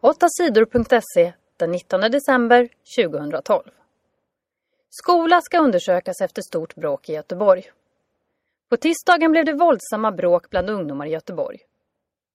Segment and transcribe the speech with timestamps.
[0.00, 3.62] 8sidor.se den 19 december 2012.
[4.90, 7.70] Skola ska undersökas efter stort bråk i Göteborg.
[8.68, 11.58] På tisdagen blev det våldsamma bråk bland ungdomar i Göteborg.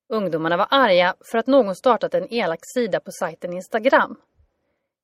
[0.10, 4.16] Ungdomarna var arga för att någon startat en elak sida på sajten Instagram.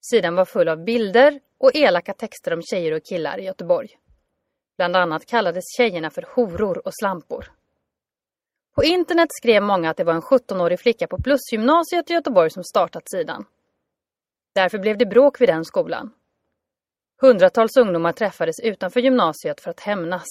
[0.01, 3.89] Sidan var full av bilder och elaka texter om tjejer och killar i Göteborg.
[4.77, 7.51] Bland annat kallades tjejerna för horor och slampor.
[8.75, 12.63] På internet skrev många att det var en 17-årig flicka på Plusgymnasiet i Göteborg som
[12.63, 13.45] startat sidan.
[14.55, 16.13] Därför blev det bråk vid den skolan.
[17.21, 20.27] Hundratals ungdomar träffades utanför gymnasiet för att hämnas.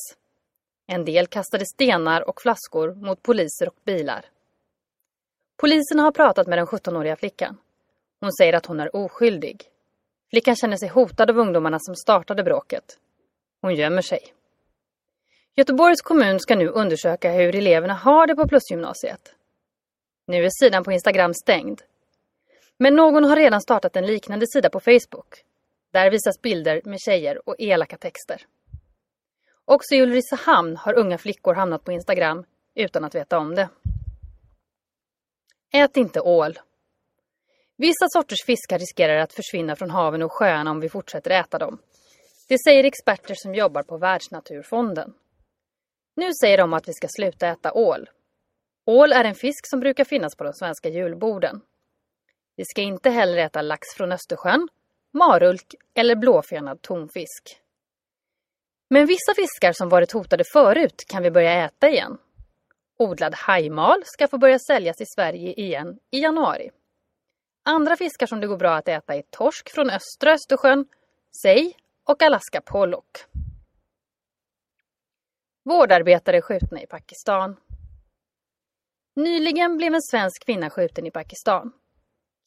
[0.86, 4.24] En del kastade stenar och flaskor mot poliser och bilar.
[5.56, 7.56] Polisen har pratat med den 17-åriga flickan.
[8.20, 9.64] Hon säger att hon är oskyldig.
[10.30, 12.98] Flickan känner sig hotad av ungdomarna som startade bråket.
[13.60, 14.34] Hon gömmer sig.
[15.60, 19.34] Göteborgs kommun ska nu undersöka hur eleverna har det på Plusgymnasiet.
[20.26, 21.80] Nu är sidan på Instagram stängd.
[22.78, 25.44] Men någon har redan startat en liknande sida på Facebook.
[25.92, 28.42] Där visas bilder med tjejer och elaka texter.
[29.64, 33.68] Också i Ulricehamn har unga flickor hamnat på Instagram utan att veta om det.
[35.72, 36.58] Ät inte ål.
[37.76, 41.78] Vissa sorters fiskar riskerar att försvinna från haven och sjöarna om vi fortsätter äta dem.
[42.48, 45.14] Det säger experter som jobbar på Världsnaturfonden.
[46.14, 48.10] Nu säger de att vi ska sluta äta ål.
[48.86, 51.60] Ål är en fisk som brukar finnas på de svenska julborden.
[52.56, 54.68] Vi ska inte heller äta lax från Östersjön,
[55.12, 57.60] marulk eller blåfenad tonfisk.
[58.90, 62.18] Men vissa fiskar som varit hotade förut kan vi börja äta igen.
[62.98, 66.70] Odlad hajmal ska få börja säljas i Sverige igen i januari.
[67.64, 70.86] Andra fiskar som det går bra att äta är torsk från östra Östersjön,
[71.42, 73.24] sej och Alaska pollock.
[75.64, 77.56] Vårdarbetare skjutna i Pakistan.
[79.16, 81.72] Nyligen blev en svensk kvinna skjuten i Pakistan.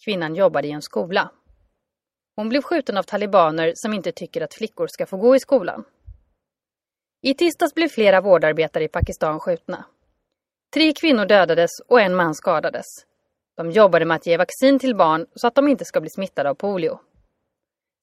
[0.05, 1.31] Kvinnan jobbade i en skola.
[2.35, 5.83] Hon blev skjuten av talibaner som inte tycker att flickor ska få gå i skolan.
[7.21, 9.85] I tisdags blev flera vårdarbetare i Pakistan skjutna.
[10.73, 12.85] Tre kvinnor dödades och en man skadades.
[13.55, 16.49] De jobbade med att ge vaccin till barn så att de inte ska bli smittade
[16.49, 16.99] av polio.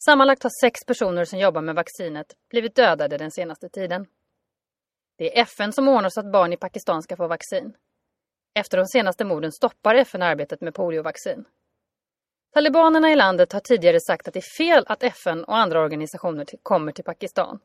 [0.04, 4.06] Sammanlagt har sex personer som jobbar med vaccinet blivit dödade den senaste tiden.
[5.20, 7.76] Det är FN som ordnar så att barn i Pakistan ska få vaccin.
[8.54, 11.44] Efter de senaste morden stoppar FN arbetet med poliovaccin.
[12.52, 16.46] Talibanerna i landet har tidigare sagt att det är fel att FN och andra organisationer
[16.62, 17.60] kommer till Pakistan.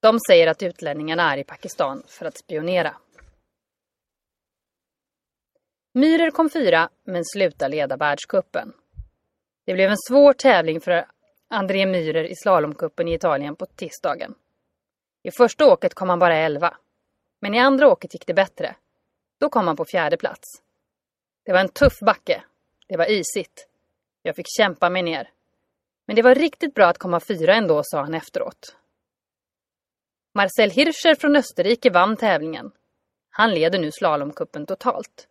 [0.00, 2.96] De säger att utlänningarna är i Pakistan för att spionera.
[5.94, 8.72] Myhrer kom fyra, men slutade leda världskuppen.
[9.66, 11.06] Det blev en svår tävling för
[11.48, 14.34] André Myhrer i slalomkuppen i Italien på tisdagen.
[15.22, 16.76] I första åket kom han bara elva.
[17.40, 18.76] Men i andra åket gick det bättre.
[19.40, 20.62] Då kom han på fjärde plats.
[21.44, 22.42] Det var en tuff backe.
[22.88, 23.68] Det var isigt.
[24.22, 25.30] Jag fick kämpa mig ner.
[26.06, 28.76] Men det var riktigt bra att komma fyra ändå, sa han efteråt.
[30.34, 32.72] Marcel Hirscher från Österrike vann tävlingen.
[33.30, 35.28] Han leder nu slalomkuppen totalt.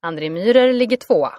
[0.00, 1.38] André Myhrer ligger tvåa.